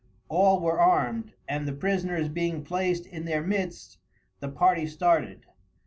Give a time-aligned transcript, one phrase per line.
[0.29, 3.99] All were armed, and the prisoners being placed in their midst,
[4.39, 5.45] the party started.